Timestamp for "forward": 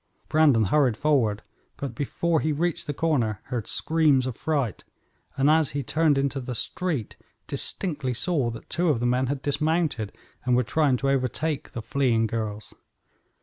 0.97-1.43